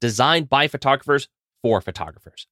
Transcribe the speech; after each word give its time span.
designed 0.00 0.48
by 0.48 0.68
photographers 0.68 1.28
for 1.62 1.80
photographers. 1.80 2.46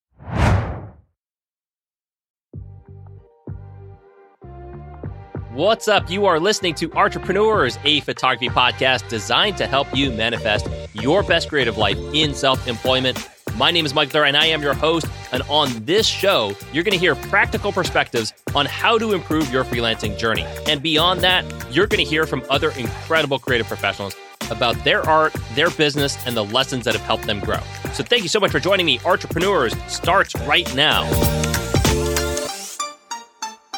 What's 5.57 5.89
up? 5.89 6.11
You 6.11 6.27
are 6.27 6.39
listening 6.39 6.75
to 6.75 6.93
Entrepreneurs, 6.93 7.79
a 7.83 8.01
photography 8.01 8.51
podcast 8.51 9.09
designed 9.09 9.57
to 9.57 9.67
help 9.67 9.87
you 9.97 10.11
manifest 10.11 10.69
your 10.93 11.23
best 11.23 11.49
creative 11.49 11.79
life 11.79 11.97
in 12.13 12.35
self 12.35 12.69
employment. 12.69 13.27
My 13.57 13.71
name 13.71 13.87
is 13.87 13.95
Mike 13.95 14.11
Thur, 14.11 14.25
and 14.25 14.37
I 14.37 14.45
am 14.47 14.61
your 14.61 14.75
host. 14.75 15.07
And 15.33 15.43
on 15.49 15.83
this 15.87 16.07
show, 16.07 16.55
you're 16.75 16.85
going 16.85 16.93
to 16.93 16.99
hear 16.99 17.15
practical 17.15 17.73
perspectives 17.73 18.35
on 18.55 18.67
how 18.67 18.99
to 18.99 19.15
improve 19.15 19.51
your 19.51 19.65
freelancing 19.65 20.19
journey. 20.19 20.45
And 20.67 20.83
beyond 20.83 21.23
that, 21.23 21.45
you're 21.75 21.87
going 21.87 22.05
to 22.05 22.11
hear 22.11 22.27
from 22.27 22.45
other 22.51 22.73
incredible 22.73 23.39
creative 23.39 23.67
professionals 23.67 24.15
about 24.51 24.83
their 24.85 25.03
art, 25.09 25.35
their 25.55 25.71
business, 25.71 26.17
and 26.27 26.37
the 26.37 26.45
lessons 26.45 26.85
that 26.85 26.95
have 26.95 27.05
helped 27.05 27.27
them 27.27 27.41
grow. 27.41 27.61
So 27.93 28.03
thank 28.03 28.23
you 28.23 28.29
so 28.29 28.41
much 28.41 28.51
for 28.51 28.61
joining 28.61 28.87
me. 28.87 29.01
Entrepreneurs 29.05 29.75
starts 29.89 30.35
right 30.43 30.73
now. 30.75 31.05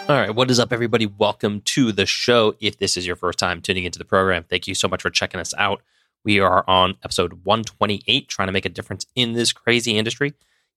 All 0.08 0.16
right, 0.16 0.34
what 0.34 0.50
is 0.50 0.58
up, 0.58 0.72
everybody? 0.72 1.04
Welcome 1.04 1.60
to 1.66 1.92
the 1.92 2.06
show. 2.06 2.54
If 2.60 2.78
this 2.78 2.96
is 2.96 3.06
your 3.06 3.14
first 3.14 3.38
time 3.38 3.60
tuning 3.60 3.84
into 3.84 3.98
the 3.98 4.06
program, 4.06 4.44
thank 4.44 4.66
you 4.66 4.74
so 4.74 4.88
much 4.88 5.02
for 5.02 5.10
checking 5.10 5.38
us 5.38 5.52
out. 5.58 5.82
We 6.24 6.40
are 6.40 6.64
on 6.66 6.96
episode 7.04 7.44
128, 7.44 8.26
trying 8.26 8.48
to 8.48 8.52
make 8.52 8.64
a 8.64 8.70
difference 8.70 9.04
in 9.14 9.34
this 9.34 9.52
crazy 9.52 9.98
industry. 9.98 10.32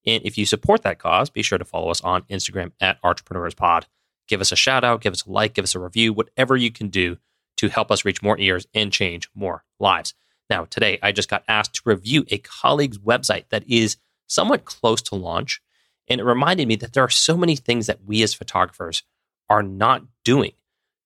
And 0.05 0.21
if 0.25 0.37
you 0.37 0.45
support 0.45 0.83
that 0.83 0.99
cause, 0.99 1.29
be 1.29 1.43
sure 1.43 1.57
to 1.57 1.63
follow 1.63 1.89
us 1.89 2.01
on 2.01 2.23
Instagram 2.23 2.73
at 2.81 3.01
Entrepreneurspod. 3.03 3.85
Give 4.27 4.41
us 4.41 4.51
a 4.51 4.57
shout 4.57 4.83
out, 4.83 5.01
give 5.01 5.13
us 5.13 5.25
a 5.25 5.31
like, 5.31 5.53
give 5.53 5.63
us 5.63 5.75
a 5.75 5.79
review, 5.79 6.11
whatever 6.11 6.57
you 6.57 6.71
can 6.71 6.89
do 6.89 7.17
to 7.57 7.69
help 7.69 7.91
us 7.91 8.05
reach 8.05 8.21
more 8.21 8.39
ears 8.39 8.67
and 8.73 8.91
change 8.91 9.29
more 9.35 9.63
lives. 9.79 10.13
Now, 10.49 10.65
today 10.65 10.99
I 11.01 11.11
just 11.11 11.29
got 11.29 11.43
asked 11.47 11.75
to 11.75 11.81
review 11.85 12.25
a 12.29 12.37
colleague's 12.39 12.97
website 12.97 13.45
that 13.49 13.67
is 13.67 13.97
somewhat 14.27 14.65
close 14.65 15.01
to 15.03 15.15
launch. 15.15 15.61
And 16.07 16.19
it 16.19 16.25
reminded 16.25 16.67
me 16.67 16.75
that 16.77 16.93
there 16.93 17.03
are 17.03 17.09
so 17.09 17.37
many 17.37 17.55
things 17.55 17.87
that 17.87 18.03
we 18.05 18.23
as 18.23 18.33
photographers 18.33 19.03
are 19.49 19.63
not 19.63 20.03
doing 20.23 20.53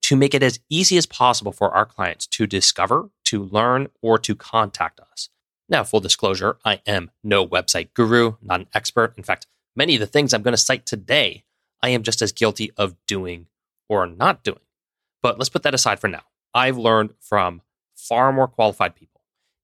to 0.03 0.15
make 0.15 0.33
it 0.33 0.43
as 0.43 0.59
easy 0.69 0.97
as 0.97 1.05
possible 1.05 1.51
for 1.51 1.71
our 1.71 1.85
clients 1.85 2.27
to 2.27 2.45
discover, 2.45 3.09
to 3.25 3.43
learn, 3.43 3.87
or 4.01 4.17
to 4.19 4.35
contact 4.35 4.99
us. 4.99 5.29
Now, 5.67 5.83
full 5.83 5.99
disclosure, 5.99 6.57
I 6.63 6.81
am 6.85 7.09
no 7.23 7.47
website 7.47 7.93
guru, 7.95 8.33
not 8.41 8.61
an 8.61 8.67
expert. 8.73 9.13
In 9.17 9.23
fact, 9.23 9.47
many 9.75 9.95
of 9.95 9.99
the 9.99 10.05
things 10.05 10.33
I'm 10.33 10.43
going 10.43 10.53
to 10.53 10.57
cite 10.57 10.85
today, 10.85 11.43
I 11.81 11.89
am 11.89 12.03
just 12.03 12.21
as 12.21 12.31
guilty 12.31 12.71
of 12.77 12.95
doing 13.07 13.47
or 13.89 14.05
not 14.05 14.43
doing. 14.43 14.59
But 15.23 15.39
let's 15.39 15.49
put 15.49 15.63
that 15.63 15.73
aside 15.73 15.99
for 15.99 16.07
now. 16.07 16.21
I've 16.55 16.77
learned 16.77 17.13
from 17.19 17.61
far 17.95 18.31
more 18.31 18.47
qualified 18.47 18.95
people, 18.95 19.21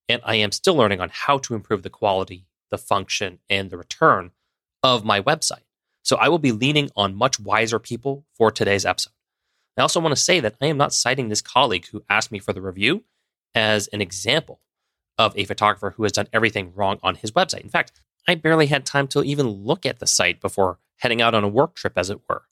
and 0.09 0.21
I 0.25 0.35
am 0.35 0.51
still 0.51 0.75
learning 0.75 0.99
on 0.99 1.09
how 1.11 1.37
to 1.39 1.55
improve 1.55 1.83
the 1.83 1.89
quality, 1.89 2.45
the 2.69 2.77
function, 2.77 3.39
and 3.49 3.69
the 3.69 3.77
return 3.77 4.31
of 4.83 5.05
my 5.05 5.21
website. 5.21 5.63
So 6.03 6.17
I 6.17 6.27
will 6.27 6.37
be 6.37 6.51
leaning 6.51 6.89
on 6.97 7.15
much 7.15 7.39
wiser 7.39 7.79
people 7.79 8.25
for 8.35 8.51
today's 8.51 8.85
episode. 8.85 9.13
I 9.77 9.81
also 9.81 10.01
want 10.01 10.13
to 10.13 10.21
say 10.21 10.41
that 10.41 10.55
I 10.61 10.65
am 10.65 10.77
not 10.77 10.93
citing 10.93 11.29
this 11.29 11.41
colleague 11.41 11.87
who 11.87 12.03
asked 12.09 12.31
me 12.31 12.39
for 12.39 12.51
the 12.51 12.61
review 12.61 13.05
as 13.55 13.87
an 13.87 14.01
example 14.01 14.59
of 15.17 15.33
a 15.37 15.45
photographer 15.45 15.91
who 15.91 16.03
has 16.03 16.11
done 16.11 16.27
everything 16.33 16.73
wrong 16.75 16.99
on 17.01 17.15
his 17.15 17.31
website. 17.31 17.61
In 17.61 17.69
fact, 17.69 17.93
I 18.27 18.35
barely 18.35 18.67
had 18.67 18.85
time 18.85 19.07
to 19.09 19.23
even 19.23 19.47
look 19.47 19.85
at 19.85 19.99
the 19.99 20.07
site 20.07 20.41
before 20.41 20.79
heading 20.97 21.21
out 21.21 21.33
on 21.33 21.43
a 21.45 21.49
work 21.49 21.75
trip, 21.75 21.93
as 21.95 22.09
it 22.09 22.19
were. 22.27 22.43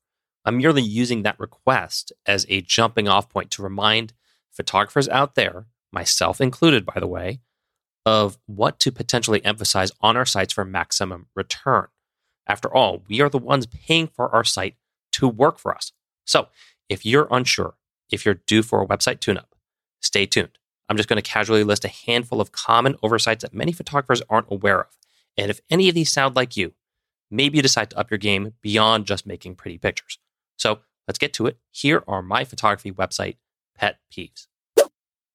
I'm 0.45 0.57
merely 0.57 0.81
using 0.81 1.23
that 1.23 1.39
request 1.39 2.13
as 2.25 2.45
a 2.47 2.61
jumping 2.61 3.09
off 3.09 3.29
point 3.29 3.51
to 3.51 3.61
remind 3.61 4.13
photographers 4.59 5.07
out 5.09 5.35
there, 5.35 5.65
myself 5.91 6.41
included, 6.41 6.85
by 6.85 6.99
the 6.99 7.07
way, 7.07 7.39
of 8.05 8.37
what 8.45 8.79
to 8.79 8.91
potentially 8.91 9.43
emphasize 9.45 9.91
on 10.01 10.17
our 10.17 10.25
sites 10.25 10.53
for 10.53 10.65
maximum 10.65 11.27
return. 11.35 11.87
After 12.47 12.73
all, 12.73 13.03
we 13.07 13.21
are 13.21 13.29
the 13.29 13.37
ones 13.37 13.67
paying 13.67 14.07
for 14.07 14.33
our 14.33 14.43
site 14.43 14.75
to 15.13 15.27
work 15.27 15.59
for 15.59 15.73
us. 15.73 15.91
So 16.25 16.47
if 16.89 17.05
you're 17.05 17.27
unsure 17.31 17.75
if 18.09 18.25
you're 18.25 18.41
due 18.47 18.63
for 18.63 18.81
a 18.81 18.87
website 18.87 19.19
tune 19.19 19.37
up, 19.37 19.55
stay 20.01 20.25
tuned. 20.25 20.57
I'm 20.87 20.97
just 20.97 21.07
going 21.07 21.21
to 21.21 21.29
casually 21.29 21.63
list 21.63 21.85
a 21.85 21.89
handful 21.89 22.41
of 22.41 22.51
common 22.51 22.95
oversights 23.03 23.43
that 23.43 23.53
many 23.53 23.71
photographers 23.71 24.21
aren't 24.29 24.51
aware 24.51 24.81
of. 24.81 24.97
And 25.37 25.51
if 25.51 25.61
any 25.69 25.87
of 25.87 25.95
these 25.95 26.11
sound 26.11 26.35
like 26.35 26.57
you, 26.57 26.73
maybe 27.29 27.57
you 27.57 27.61
decide 27.61 27.91
to 27.91 27.97
up 27.97 28.09
your 28.09 28.17
game 28.17 28.53
beyond 28.61 29.05
just 29.05 29.27
making 29.27 29.55
pretty 29.55 29.77
pictures. 29.77 30.17
So 30.57 30.79
let's 31.07 31.19
get 31.19 31.33
to 31.33 31.45
it. 31.45 31.57
Here 31.71 32.03
are 32.07 32.21
my 32.21 32.43
photography 32.43 32.91
website 32.91 33.37
pet 33.77 33.99
peeves. 34.11 34.47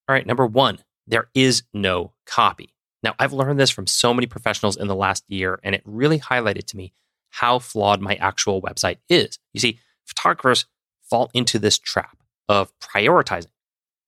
All 0.07 0.13
right, 0.13 0.25
number 0.25 0.45
one, 0.45 0.79
there 1.07 1.29
is 1.33 1.63
no 1.73 2.13
copy. 2.25 2.73
Now, 3.01 3.15
I've 3.19 3.33
learned 3.33 3.59
this 3.59 3.69
from 3.69 3.87
so 3.87 4.13
many 4.13 4.27
professionals 4.27 4.77
in 4.77 4.87
the 4.87 4.95
last 4.95 5.23
year, 5.27 5.59
and 5.63 5.73
it 5.75 5.81
really 5.85 6.19
highlighted 6.19 6.65
to 6.67 6.77
me 6.77 6.93
how 7.29 7.59
flawed 7.59 8.01
my 8.01 8.15
actual 8.15 8.61
website 8.61 8.97
is. 9.09 9.39
You 9.53 9.59
see, 9.59 9.79
photographers 10.05 10.65
fall 11.01 11.29
into 11.33 11.59
this 11.59 11.77
trap 11.77 12.17
of 12.47 12.71
prioritizing 12.79 13.51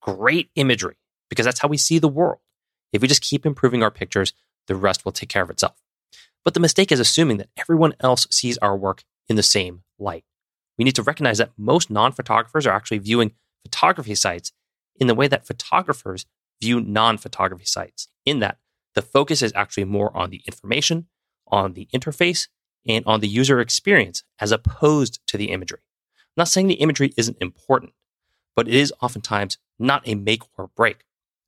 great 0.00 0.50
imagery 0.54 0.96
because 1.28 1.44
that's 1.44 1.60
how 1.60 1.68
we 1.68 1.76
see 1.76 1.98
the 1.98 2.08
world. 2.08 2.38
If 2.92 3.02
we 3.02 3.08
just 3.08 3.22
keep 3.22 3.44
improving 3.44 3.82
our 3.82 3.90
pictures, 3.90 4.32
the 4.66 4.76
rest 4.76 5.04
will 5.04 5.12
take 5.12 5.28
care 5.28 5.42
of 5.42 5.50
itself. 5.50 5.76
But 6.44 6.54
the 6.54 6.60
mistake 6.60 6.90
is 6.90 7.00
assuming 7.00 7.36
that 7.38 7.50
everyone 7.56 7.94
else 8.00 8.26
sees 8.30 8.56
our 8.58 8.76
work 8.76 9.04
in 9.28 9.36
the 9.36 9.42
same 9.42 9.82
light. 9.98 10.24
We 10.78 10.84
need 10.84 10.94
to 10.94 11.02
recognize 11.02 11.38
that 11.38 11.50
most 11.58 11.90
non 11.90 12.12
photographers 12.12 12.66
are 12.66 12.74
actually 12.74 12.98
viewing 12.98 13.32
photography 13.64 14.14
sites 14.14 14.52
in 14.98 15.06
the 15.06 15.14
way 15.14 15.28
that 15.28 15.46
photographers 15.46 16.26
view 16.60 16.80
non 16.80 17.18
photography 17.18 17.64
sites, 17.64 18.08
in 18.24 18.40
that 18.40 18.58
the 18.94 19.02
focus 19.02 19.42
is 19.42 19.52
actually 19.54 19.84
more 19.84 20.14
on 20.16 20.30
the 20.30 20.42
information, 20.46 21.06
on 21.46 21.74
the 21.74 21.88
interface, 21.94 22.48
and 22.86 23.04
on 23.06 23.20
the 23.20 23.28
user 23.28 23.60
experience 23.60 24.24
as 24.40 24.52
opposed 24.52 25.20
to 25.26 25.36
the 25.36 25.50
imagery. 25.50 25.80
I'm 26.18 26.42
not 26.42 26.48
saying 26.48 26.66
the 26.66 26.74
imagery 26.74 27.12
isn't 27.16 27.36
important, 27.40 27.92
but 28.56 28.68
it 28.68 28.74
is 28.74 28.92
oftentimes 29.00 29.58
not 29.78 30.06
a 30.06 30.14
make 30.14 30.42
or 30.56 30.68
break. 30.68 31.04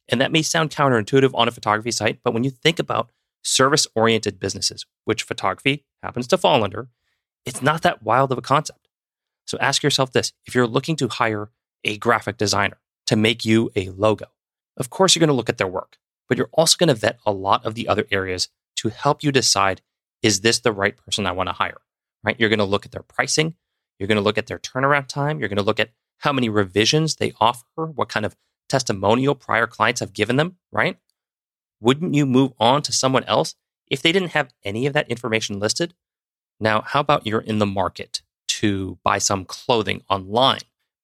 And 0.09 0.21
that 0.21 0.33
may 0.33 0.43
sound 0.43 0.71
counterintuitive 0.71 1.31
on 1.35 1.49
a 1.49 1.53
photography 1.53 1.93
site, 1.93 2.21
but 2.23 2.35
when 2.35 2.45
you 2.45 2.51
think 2.51 2.79
about 2.79 3.11
service 3.43 3.87
oriented 3.95 4.39
businesses, 4.39 4.85
which 5.05 5.23
photography 5.23 5.85
happens 6.03 6.27
to 6.29 6.39
fall 6.39 6.63
under, 6.63 6.89
it's 7.47 7.63
not 7.63 7.83
that 7.83 8.03
wild 8.03 8.33
of 8.33 8.39
a 8.39 8.43
concept. 8.43 8.89
So 9.47 9.59
ask 9.59 9.83
yourself 9.83 10.13
this 10.13 10.33
if 10.47 10.55
you're 10.55 10.67
looking 10.67 10.97
to 10.97 11.09
hire 11.09 11.51
a 11.85 11.97
graphic 11.97 12.37
designer 12.37 12.79
to 13.11 13.17
make 13.17 13.45
you 13.45 13.73
a 13.75 13.89
logo, 13.89 14.27
of 14.77 14.89
course 14.89 15.17
you're 15.17 15.21
going 15.21 15.27
to 15.27 15.35
look 15.35 15.49
at 15.49 15.59
their 15.59 15.67
work, 15.67 15.99
but 16.29 16.39
you're 16.39 16.49
also 16.53 16.77
going 16.79 16.87
to 16.87 16.95
vet 16.95 17.19
a 17.27 17.33
lot 17.33 17.67
of 17.67 17.75
the 17.75 17.89
other 17.89 18.07
areas 18.13 18.49
to 18.77 18.89
help 18.89 19.25
you 19.25 19.33
decide 19.33 19.83
is 20.23 20.43
this 20.43 20.61
the 20.61 20.71
right 20.71 20.97
person 20.97 21.27
I 21.27 21.33
want 21.33 21.49
to 21.49 21.55
hire? 21.55 21.81
Right? 22.23 22.37
You're 22.39 22.51
going 22.51 22.61
to 22.61 22.65
look 22.65 22.87
at 22.87 22.93
their 22.93 23.03
pricing. 23.03 23.57
You're 23.99 24.07
going 24.07 24.15
to 24.15 24.23
look 24.23 24.39
at 24.39 24.47
their 24.47 24.61
turnaround 24.61 25.09
time. 25.09 25.41
You're 25.41 25.49
going 25.49 25.57
to 25.57 25.65
look 25.65 25.81
at 25.81 25.91
how 26.19 26.33
many 26.33 26.49
revisions 26.49 27.17
they 27.17 27.33
offer, 27.41 27.87
what 27.87 28.09
kind 28.09 28.25
of 28.25 28.37
testimonial 28.69 29.35
prior 29.35 29.67
clients 29.67 29.99
have 29.99 30.13
given 30.13 30.37
them, 30.37 30.57
right? 30.71 30.99
Wouldn't 31.81 32.15
you 32.15 32.27
move 32.27 32.53
on 32.61 32.83
to 32.83 32.93
someone 32.93 33.25
else 33.25 33.57
if 33.89 34.03
they 34.03 34.13
didn't 34.13 34.33
have 34.33 34.55
any 34.63 34.87
of 34.87 34.93
that 34.93 35.11
information 35.11 35.59
listed? 35.59 35.95
Now, 36.61 36.83
how 36.83 37.01
about 37.01 37.27
you're 37.27 37.41
in 37.41 37.59
the 37.59 37.67
market 37.67 38.23
to 38.61 38.99
buy 39.03 39.19
some 39.19 39.45
clothing 39.45 40.03
online, 40.09 40.61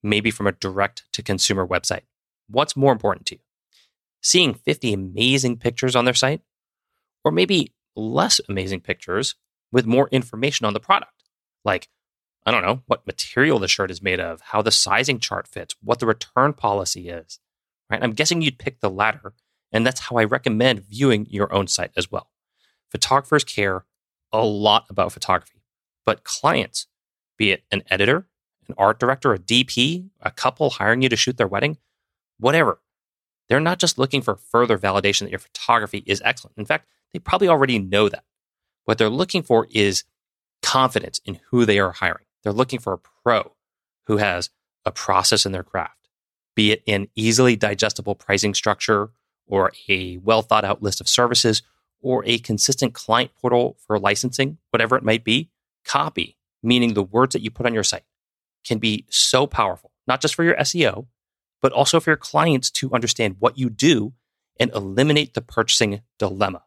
maybe 0.06 0.30
from 0.30 0.46
a 0.46 0.52
direct 0.52 1.04
to 1.12 1.22
consumer 1.22 1.66
website? 1.66 2.02
What's 2.48 2.76
more 2.76 2.92
important 2.92 3.26
to 3.26 3.34
you? 3.36 3.40
Seeing 4.22 4.54
50 4.54 4.92
amazing 4.92 5.58
pictures 5.58 5.94
on 5.96 6.04
their 6.04 6.14
site? 6.14 6.40
Or 7.24 7.32
maybe 7.32 7.74
less 7.96 8.40
amazing 8.48 8.80
pictures 8.80 9.34
with 9.72 9.86
more 9.86 10.08
information 10.12 10.66
on 10.66 10.74
the 10.74 10.80
product. 10.80 11.24
Like, 11.64 11.88
I 12.44 12.52
don't 12.52 12.62
know, 12.62 12.82
what 12.86 13.06
material 13.06 13.58
the 13.58 13.66
shirt 13.66 13.90
is 13.90 14.00
made 14.00 14.20
of, 14.20 14.40
how 14.40 14.62
the 14.62 14.70
sizing 14.70 15.18
chart 15.18 15.48
fits, 15.48 15.74
what 15.82 15.98
the 15.98 16.06
return 16.06 16.52
policy 16.52 17.08
is. 17.08 17.40
Right? 17.90 18.02
I'm 18.02 18.12
guessing 18.12 18.42
you'd 18.42 18.58
pick 18.58 18.80
the 18.80 18.90
latter, 18.90 19.34
and 19.72 19.84
that's 19.84 20.00
how 20.00 20.16
I 20.16 20.24
recommend 20.24 20.86
viewing 20.86 21.26
your 21.28 21.52
own 21.52 21.66
site 21.66 21.90
as 21.96 22.10
well. 22.10 22.30
Photographers 22.90 23.42
care 23.42 23.84
a 24.32 24.44
lot 24.44 24.86
about 24.88 25.12
photography, 25.12 25.62
but 26.04 26.22
clients, 26.22 26.86
be 27.36 27.50
it 27.50 27.64
an 27.72 27.82
editor, 27.90 28.28
an 28.68 28.74
art 28.78 28.98
director, 28.98 29.32
a 29.32 29.38
DP, 29.38 30.08
a 30.20 30.30
couple 30.30 30.70
hiring 30.70 31.02
you 31.02 31.08
to 31.08 31.16
shoot 31.16 31.36
their 31.36 31.46
wedding, 31.46 31.78
whatever, 32.38 32.80
they're 33.48 33.60
not 33.60 33.78
just 33.78 33.98
looking 33.98 34.22
for 34.22 34.36
further 34.36 34.78
validation 34.78 35.20
that 35.20 35.30
your 35.30 35.38
photography 35.38 36.02
is 36.06 36.22
excellent. 36.24 36.56
In 36.56 36.64
fact, 36.64 36.86
they 37.12 37.18
probably 37.18 37.48
already 37.48 37.78
know 37.78 38.08
that. 38.08 38.24
What 38.84 38.98
they're 38.98 39.08
looking 39.08 39.42
for 39.42 39.66
is 39.70 40.04
confidence 40.62 41.20
in 41.24 41.40
who 41.50 41.64
they 41.64 41.78
are 41.78 41.92
hiring. 41.92 42.26
They're 42.42 42.52
looking 42.52 42.78
for 42.80 42.92
a 42.92 42.98
pro 42.98 43.52
who 44.06 44.18
has 44.18 44.50
a 44.84 44.92
process 44.92 45.46
in 45.46 45.52
their 45.52 45.62
craft, 45.62 46.08
be 46.54 46.72
it 46.72 46.82
an 46.86 47.08
easily 47.14 47.56
digestible 47.56 48.14
pricing 48.14 48.54
structure 48.54 49.10
or 49.46 49.72
a 49.88 50.18
well 50.18 50.42
thought 50.42 50.64
out 50.64 50.82
list 50.82 51.00
of 51.00 51.08
services 51.08 51.62
or 52.00 52.24
a 52.26 52.38
consistent 52.38 52.94
client 52.94 53.32
portal 53.40 53.76
for 53.86 53.98
licensing, 53.98 54.58
whatever 54.70 54.96
it 54.96 55.02
might 55.02 55.24
be. 55.24 55.50
Copy, 55.84 56.36
meaning 56.62 56.94
the 56.94 57.02
words 57.02 57.32
that 57.32 57.42
you 57.42 57.50
put 57.50 57.66
on 57.66 57.74
your 57.74 57.84
site, 57.84 58.04
can 58.66 58.78
be 58.78 59.06
so 59.08 59.46
powerful, 59.46 59.92
not 60.06 60.20
just 60.20 60.34
for 60.34 60.44
your 60.44 60.56
SEO, 60.56 61.06
but 61.62 61.72
also 61.72 62.00
for 62.00 62.10
your 62.10 62.16
clients 62.16 62.70
to 62.70 62.92
understand 62.92 63.36
what 63.38 63.58
you 63.58 63.70
do 63.70 64.12
and 64.58 64.70
eliminate 64.72 65.34
the 65.34 65.40
purchasing 65.40 66.00
dilemma. 66.18 66.62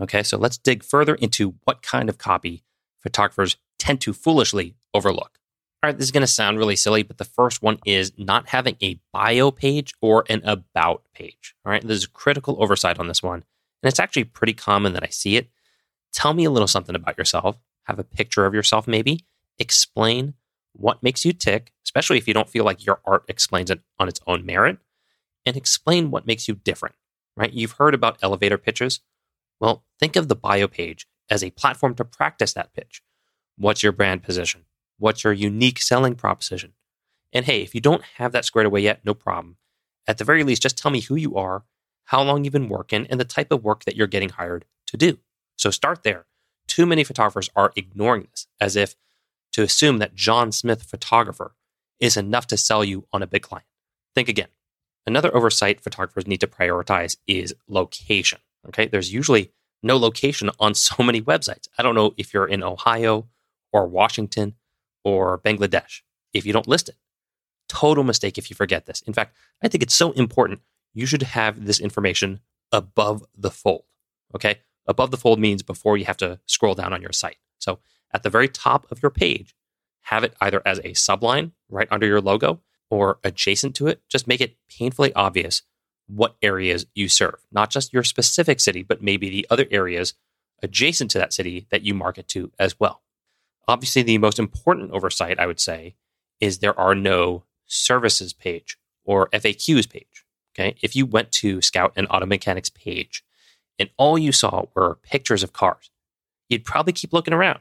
Okay, 0.00 0.22
so 0.22 0.38
let's 0.38 0.58
dig 0.58 0.82
further 0.82 1.14
into 1.14 1.54
what 1.64 1.82
kind 1.82 2.08
of 2.08 2.18
copy 2.18 2.64
photographers 3.00 3.56
tend 3.78 4.00
to 4.02 4.12
foolishly 4.12 4.76
overlook. 4.94 5.38
All 5.82 5.88
right, 5.88 5.96
this 5.96 6.04
is 6.04 6.10
going 6.10 6.22
to 6.22 6.26
sound 6.26 6.58
really 6.58 6.76
silly, 6.76 7.02
but 7.02 7.16
the 7.16 7.24
first 7.24 7.62
one 7.62 7.78
is 7.86 8.12
not 8.18 8.48
having 8.48 8.76
a 8.82 9.00
bio 9.12 9.50
page 9.50 9.94
or 10.02 10.24
an 10.28 10.42
about 10.44 11.04
page. 11.14 11.54
All 11.64 11.72
right, 11.72 11.86
there's 11.86 12.04
a 12.04 12.10
critical 12.10 12.62
oversight 12.62 12.98
on 12.98 13.08
this 13.08 13.22
one, 13.22 13.42
and 13.82 13.88
it's 13.88 14.00
actually 14.00 14.24
pretty 14.24 14.52
common 14.52 14.92
that 14.92 15.02
I 15.02 15.08
see 15.08 15.36
it. 15.36 15.48
Tell 16.12 16.34
me 16.34 16.44
a 16.44 16.50
little 16.50 16.68
something 16.68 16.94
about 16.94 17.16
yourself, 17.16 17.56
have 17.84 17.98
a 17.98 18.04
picture 18.04 18.44
of 18.44 18.52
yourself 18.52 18.86
maybe, 18.86 19.24
explain 19.58 20.34
what 20.72 21.02
makes 21.02 21.24
you 21.24 21.32
tick, 21.32 21.72
especially 21.84 22.18
if 22.18 22.28
you 22.28 22.34
don't 22.34 22.48
feel 22.48 22.64
like 22.64 22.86
your 22.86 23.00
art 23.04 23.24
explains 23.28 23.70
it 23.70 23.80
on 23.98 24.08
its 24.08 24.20
own 24.26 24.46
merit, 24.46 24.78
and 25.46 25.56
explain 25.56 26.10
what 26.10 26.26
makes 26.26 26.48
you 26.48 26.54
different, 26.54 26.94
right? 27.36 27.52
You've 27.52 27.72
heard 27.72 27.94
about 27.94 28.18
elevator 28.22 28.58
pitches. 28.58 29.00
Well, 29.58 29.84
think 29.98 30.16
of 30.16 30.28
the 30.28 30.36
bio 30.36 30.68
page 30.68 31.06
as 31.30 31.42
a 31.42 31.50
platform 31.50 31.94
to 31.96 32.04
practice 32.04 32.52
that 32.52 32.74
pitch. 32.74 33.02
What's 33.56 33.82
your 33.82 33.92
brand 33.92 34.22
position? 34.22 34.64
What's 34.98 35.24
your 35.24 35.32
unique 35.32 35.80
selling 35.80 36.14
proposition? 36.14 36.74
And 37.32 37.44
hey, 37.44 37.62
if 37.62 37.74
you 37.74 37.80
don't 37.80 38.02
have 38.16 38.32
that 38.32 38.44
squared 38.44 38.66
away 38.66 38.80
yet, 38.80 39.04
no 39.04 39.14
problem. 39.14 39.56
At 40.06 40.18
the 40.18 40.24
very 40.24 40.42
least, 40.44 40.62
just 40.62 40.76
tell 40.76 40.90
me 40.90 41.00
who 41.00 41.14
you 41.14 41.36
are, 41.36 41.64
how 42.04 42.22
long 42.22 42.44
you've 42.44 42.52
been 42.52 42.68
working, 42.68 43.06
and 43.08 43.20
the 43.20 43.24
type 43.24 43.52
of 43.52 43.62
work 43.62 43.84
that 43.84 43.96
you're 43.96 44.06
getting 44.06 44.30
hired 44.30 44.64
to 44.86 44.96
do. 44.96 45.18
So 45.56 45.70
start 45.70 46.02
there. 46.02 46.26
Too 46.66 46.86
many 46.86 47.04
photographers 47.04 47.50
are 47.54 47.72
ignoring 47.76 48.26
this 48.30 48.46
as 48.60 48.76
if 48.76 48.96
to 49.52 49.62
assume 49.62 49.98
that 49.98 50.14
John 50.14 50.52
Smith 50.52 50.82
photographer 50.82 51.54
is 51.98 52.16
enough 52.16 52.46
to 52.48 52.56
sell 52.56 52.84
you 52.84 53.06
on 53.12 53.22
a 53.22 53.26
big 53.26 53.42
client. 53.42 53.66
Think 54.14 54.28
again. 54.28 54.48
Another 55.06 55.34
oversight 55.34 55.80
photographers 55.80 56.26
need 56.26 56.40
to 56.40 56.46
prioritize 56.46 57.16
is 57.26 57.54
location. 57.68 58.38
Okay. 58.68 58.86
There's 58.86 59.12
usually 59.12 59.52
no 59.82 59.96
location 59.96 60.50
on 60.58 60.74
so 60.74 61.02
many 61.02 61.20
websites. 61.22 61.68
I 61.78 61.82
don't 61.82 61.94
know 61.94 62.14
if 62.16 62.34
you're 62.34 62.46
in 62.46 62.62
Ohio 62.62 63.28
or 63.72 63.86
Washington 63.86 64.54
or 65.04 65.38
Bangladesh 65.38 66.02
if 66.32 66.44
you 66.44 66.52
don't 66.52 66.68
list 66.68 66.88
it. 66.88 66.96
Total 67.68 68.04
mistake 68.04 68.36
if 68.36 68.50
you 68.50 68.56
forget 68.56 68.86
this. 68.86 69.00
In 69.02 69.12
fact, 69.12 69.34
I 69.62 69.68
think 69.68 69.82
it's 69.82 69.94
so 69.94 70.12
important. 70.12 70.60
You 70.92 71.06
should 71.06 71.22
have 71.22 71.64
this 71.64 71.80
information 71.80 72.40
above 72.72 73.24
the 73.36 73.50
fold. 73.50 73.84
Okay. 74.34 74.60
Above 74.86 75.10
the 75.10 75.16
fold 75.16 75.38
means 75.38 75.62
before 75.62 75.96
you 75.96 76.04
have 76.04 76.16
to 76.18 76.40
scroll 76.46 76.74
down 76.74 76.92
on 76.92 77.00
your 77.00 77.12
site. 77.12 77.36
So 77.58 77.78
at 78.12 78.22
the 78.22 78.30
very 78.30 78.48
top 78.48 78.86
of 78.90 79.02
your 79.02 79.10
page, 79.10 79.54
have 80.02 80.24
it 80.24 80.34
either 80.40 80.62
as 80.64 80.78
a 80.78 80.90
subline 80.90 81.52
right 81.68 81.88
under 81.90 82.06
your 82.06 82.20
logo 82.20 82.60
or 82.90 83.18
adjacent 83.22 83.74
to 83.76 83.86
it. 83.86 84.02
Just 84.08 84.26
make 84.26 84.40
it 84.40 84.56
painfully 84.68 85.12
obvious 85.14 85.62
what 86.06 86.36
areas 86.42 86.86
you 86.94 87.08
serve, 87.08 87.36
not 87.52 87.70
just 87.70 87.92
your 87.92 88.02
specific 88.02 88.58
city, 88.58 88.82
but 88.82 89.02
maybe 89.02 89.30
the 89.30 89.46
other 89.50 89.66
areas 89.70 90.14
adjacent 90.62 91.10
to 91.12 91.18
that 91.18 91.32
city 91.32 91.66
that 91.70 91.82
you 91.82 91.94
market 91.94 92.26
to 92.28 92.50
as 92.58 92.78
well. 92.80 93.02
Obviously, 93.68 94.02
the 94.02 94.18
most 94.18 94.38
important 94.38 94.90
oversight, 94.90 95.38
I 95.38 95.46
would 95.46 95.60
say, 95.60 95.94
is 96.40 96.58
there 96.58 96.78
are 96.78 96.94
no 96.94 97.44
services 97.66 98.32
page 98.32 98.76
or 99.04 99.28
FAQs 99.28 99.88
page. 99.88 100.24
Okay. 100.54 100.74
If 100.82 100.96
you 100.96 101.06
went 101.06 101.30
to 101.32 101.62
Scout 101.62 101.92
and 101.94 102.08
Auto 102.10 102.26
Mechanics 102.26 102.68
page 102.68 103.22
and 103.78 103.88
all 103.96 104.18
you 104.18 104.32
saw 104.32 104.64
were 104.74 104.98
pictures 105.02 105.44
of 105.44 105.52
cars, 105.52 105.90
you'd 106.48 106.64
probably 106.64 106.92
keep 106.92 107.12
looking 107.12 107.32
around 107.34 107.60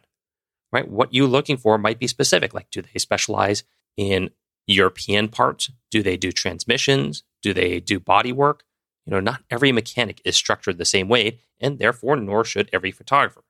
right? 0.72 0.88
What 0.88 1.14
you're 1.14 1.28
looking 1.28 1.58
for 1.58 1.78
might 1.78 2.00
be 2.00 2.08
specific. 2.08 2.54
Like, 2.54 2.70
do 2.72 2.82
they 2.82 2.98
specialize 3.00 3.64
in 3.98 4.30
European 4.68 5.28
parts? 5.28 5.72
Do 5.92 6.04
they 6.04 6.18
do 6.18 6.32
transmissions? 6.32 7.24
Do 7.42 7.54
they 7.54 7.80
do 7.80 8.00
body 8.00 8.32
work? 8.32 8.64
You 9.06 9.12
know, 9.12 9.20
not 9.20 9.44
every 9.50 9.72
mechanic 9.72 10.22
is 10.24 10.36
structured 10.36 10.78
the 10.78 10.86
same 10.86 11.08
way, 11.08 11.40
and 11.60 11.80
therefore, 11.80 12.16
nor 12.16 12.46
should 12.46 12.70
every 12.72 12.92
photographer. 12.92 13.44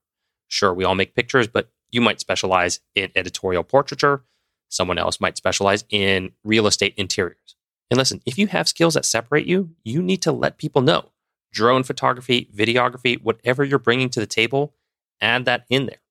Sure, 0.48 0.74
we 0.74 0.84
all 0.84 0.96
make 0.96 1.16
pictures, 1.16 1.48
but 1.48 1.70
you 1.92 2.02
might 2.02 2.20
specialize 2.20 2.80
in 2.96 3.12
editorial 3.16 3.64
portraiture. 3.64 4.24
Someone 4.70 4.98
else 4.98 5.20
might 5.20 5.38
specialize 5.38 5.84
in 5.90 6.32
real 6.44 6.68
estate 6.68 6.94
interiors. 6.96 7.56
And 7.92 7.98
listen, 7.98 8.22
if 8.26 8.38
you 8.38 8.48
have 8.48 8.68
skills 8.68 8.94
that 8.94 9.06
separate 9.06 9.48
you, 9.48 9.72
you 9.84 10.02
need 10.02 10.22
to 10.22 10.32
let 10.32 10.58
people 10.58 10.82
know. 10.82 11.12
Drone 11.52 11.84
photography, 11.84 12.48
videography, 12.56 13.22
whatever 13.22 13.64
you're 13.64 13.80
bringing 13.80 14.10
to 14.12 14.20
the 14.20 14.28
table, 14.28 14.76
add 15.20 15.46
that 15.46 15.66
in 15.70 15.88
there. 15.88 16.02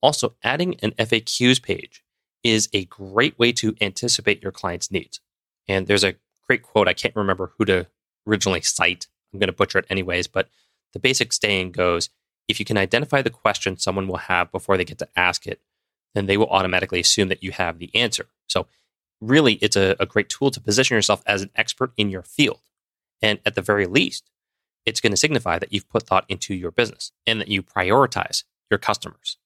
Also, 0.00 0.34
adding 0.42 0.76
an 0.80 0.92
FAQs 0.92 1.62
page 1.62 2.04
is 2.44 2.68
a 2.72 2.84
great 2.86 3.38
way 3.38 3.52
to 3.52 3.74
anticipate 3.80 4.42
your 4.42 4.52
client's 4.52 4.90
needs. 4.90 5.20
And 5.66 5.86
there's 5.86 6.04
a 6.04 6.14
great 6.46 6.62
quote, 6.62 6.88
I 6.88 6.94
can't 6.94 7.16
remember 7.16 7.52
who 7.58 7.64
to 7.66 7.86
originally 8.26 8.60
cite. 8.60 9.08
I'm 9.32 9.38
going 9.38 9.48
to 9.48 9.52
butcher 9.52 9.78
it 9.78 9.86
anyways, 9.90 10.26
but 10.26 10.48
the 10.92 10.98
basic 10.98 11.32
saying 11.32 11.72
goes 11.72 12.10
if 12.46 12.58
you 12.58 12.64
can 12.64 12.78
identify 12.78 13.20
the 13.20 13.30
question 13.30 13.76
someone 13.76 14.08
will 14.08 14.16
have 14.16 14.50
before 14.50 14.76
they 14.76 14.84
get 14.84 14.98
to 14.98 15.08
ask 15.16 15.46
it, 15.46 15.60
then 16.14 16.26
they 16.26 16.38
will 16.38 16.48
automatically 16.48 17.00
assume 17.00 17.28
that 17.28 17.42
you 17.42 17.52
have 17.52 17.78
the 17.78 17.94
answer. 17.94 18.26
So, 18.48 18.66
really, 19.20 19.54
it's 19.54 19.76
a, 19.76 19.96
a 20.00 20.06
great 20.06 20.28
tool 20.28 20.50
to 20.50 20.60
position 20.60 20.94
yourself 20.94 21.22
as 21.26 21.42
an 21.42 21.50
expert 21.54 21.92
in 21.96 22.08
your 22.08 22.22
field. 22.22 22.60
And 23.20 23.40
at 23.44 23.54
the 23.54 23.62
very 23.62 23.86
least, 23.86 24.30
it's 24.86 25.00
going 25.00 25.12
to 25.12 25.16
signify 25.16 25.58
that 25.58 25.72
you've 25.72 25.88
put 25.88 26.04
thought 26.04 26.24
into 26.28 26.54
your 26.54 26.70
business 26.70 27.12
and 27.26 27.40
that 27.40 27.48
you 27.48 27.62
prioritize 27.62 28.44
your 28.70 28.78
customers. 28.78 29.36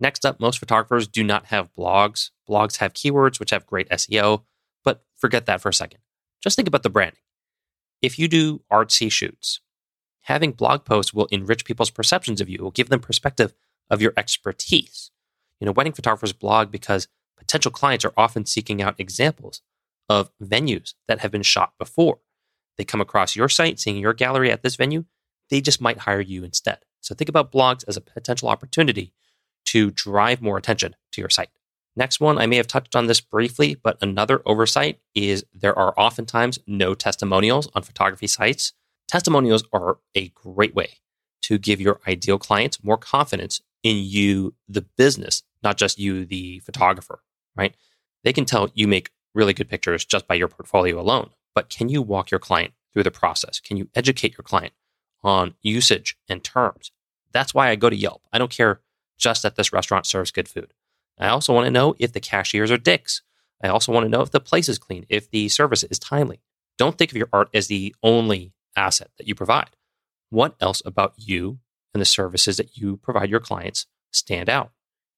Next 0.00 0.26
up, 0.26 0.40
most 0.40 0.58
photographers 0.58 1.06
do 1.06 1.22
not 1.22 1.46
have 1.46 1.70
blogs. 1.78 2.30
Blogs 2.48 2.78
have 2.78 2.94
keywords 2.94 3.38
which 3.38 3.50
have 3.50 3.66
great 3.66 3.88
SEO, 3.90 4.42
but 4.84 5.04
forget 5.16 5.46
that 5.46 5.60
for 5.60 5.68
a 5.68 5.74
second. 5.74 6.00
Just 6.42 6.56
think 6.56 6.68
about 6.68 6.82
the 6.82 6.90
branding. 6.90 7.20
If 8.02 8.18
you 8.18 8.28
do 8.28 8.62
artsy 8.70 9.10
shoots, 9.10 9.60
having 10.22 10.52
blog 10.52 10.84
posts 10.84 11.14
will 11.14 11.26
enrich 11.26 11.64
people's 11.64 11.90
perceptions 11.90 12.40
of 12.40 12.48
you, 12.48 12.58
will 12.62 12.70
give 12.70 12.88
them 12.88 13.00
perspective 13.00 13.54
of 13.88 14.02
your 14.02 14.12
expertise. 14.16 15.10
You 15.60 15.66
know, 15.66 15.72
wedding 15.72 15.92
photographers 15.92 16.32
blog 16.32 16.70
because 16.70 17.08
potential 17.38 17.70
clients 17.70 18.04
are 18.04 18.12
often 18.16 18.44
seeking 18.46 18.82
out 18.82 18.98
examples 18.98 19.62
of 20.08 20.30
venues 20.42 20.94
that 21.08 21.20
have 21.20 21.30
been 21.30 21.42
shot 21.42 21.74
before. 21.78 22.18
They 22.76 22.84
come 22.84 23.00
across 23.00 23.36
your 23.36 23.48
site, 23.48 23.78
seeing 23.78 23.96
your 23.96 24.12
gallery 24.12 24.50
at 24.50 24.62
this 24.62 24.76
venue, 24.76 25.04
they 25.50 25.60
just 25.60 25.80
might 25.80 25.98
hire 25.98 26.20
you 26.20 26.44
instead. 26.44 26.78
So 27.00 27.14
think 27.14 27.28
about 27.28 27.52
blogs 27.52 27.84
as 27.86 27.96
a 27.96 28.00
potential 28.00 28.48
opportunity 28.48 29.12
to 29.66 29.90
drive 29.90 30.42
more 30.42 30.56
attention 30.56 30.94
to 31.12 31.20
your 31.20 31.30
site. 31.30 31.50
Next 31.96 32.20
one, 32.20 32.38
I 32.38 32.46
may 32.46 32.56
have 32.56 32.66
touched 32.66 32.96
on 32.96 33.06
this 33.06 33.20
briefly, 33.20 33.76
but 33.80 33.98
another 34.02 34.42
oversight 34.44 35.00
is 35.14 35.44
there 35.54 35.78
are 35.78 35.94
oftentimes 35.96 36.58
no 36.66 36.94
testimonials 36.94 37.68
on 37.74 37.82
photography 37.82 38.26
sites. 38.26 38.72
Testimonials 39.06 39.64
are 39.72 39.98
a 40.14 40.28
great 40.30 40.74
way 40.74 40.98
to 41.42 41.58
give 41.58 41.80
your 41.80 42.00
ideal 42.08 42.38
clients 42.38 42.82
more 42.82 42.98
confidence 42.98 43.60
in 43.82 43.98
you, 43.98 44.54
the 44.68 44.80
business, 44.96 45.42
not 45.62 45.76
just 45.76 45.98
you, 45.98 46.24
the 46.24 46.58
photographer, 46.60 47.22
right? 47.54 47.76
They 48.24 48.32
can 48.32 48.46
tell 48.46 48.70
you 48.74 48.88
make 48.88 49.10
really 49.34 49.52
good 49.52 49.68
pictures 49.68 50.04
just 50.04 50.26
by 50.26 50.34
your 50.34 50.48
portfolio 50.48 50.98
alone, 50.98 51.30
but 51.54 51.68
can 51.68 51.88
you 51.88 52.02
walk 52.02 52.30
your 52.30 52.40
client 52.40 52.72
through 52.92 53.02
the 53.02 53.10
process? 53.10 53.60
Can 53.60 53.76
you 53.76 53.88
educate 53.94 54.36
your 54.36 54.42
client 54.42 54.72
on 55.22 55.54
usage 55.60 56.16
and 56.28 56.42
terms? 56.42 56.90
That's 57.32 57.52
why 57.52 57.68
I 57.68 57.76
go 57.76 57.90
to 57.90 57.96
Yelp. 57.96 58.22
I 58.32 58.38
don't 58.38 58.50
care 58.50 58.80
just 59.18 59.42
that 59.42 59.56
this 59.56 59.72
restaurant 59.72 60.06
serves 60.06 60.30
good 60.30 60.48
food. 60.48 60.72
I 61.18 61.28
also 61.28 61.52
want 61.52 61.66
to 61.66 61.70
know 61.70 61.94
if 61.98 62.12
the 62.12 62.20
cashiers 62.20 62.70
are 62.70 62.76
dicks. 62.76 63.22
I 63.62 63.68
also 63.68 63.92
want 63.92 64.04
to 64.04 64.10
know 64.10 64.22
if 64.22 64.30
the 64.30 64.40
place 64.40 64.68
is 64.68 64.78
clean, 64.78 65.06
if 65.08 65.30
the 65.30 65.48
service 65.48 65.84
is 65.84 65.98
timely. 65.98 66.40
Don't 66.76 66.98
think 66.98 67.12
of 67.12 67.16
your 67.16 67.28
art 67.32 67.48
as 67.54 67.68
the 67.68 67.94
only 68.02 68.52
asset 68.76 69.10
that 69.18 69.28
you 69.28 69.34
provide. 69.34 69.70
What 70.30 70.56
else 70.60 70.82
about 70.84 71.14
you 71.16 71.60
and 71.94 72.00
the 72.00 72.06
services 72.06 72.56
that 72.56 72.76
you 72.76 72.96
provide 72.96 73.30
your 73.30 73.40
clients 73.40 73.86
stand 74.12 74.50
out. 74.50 74.72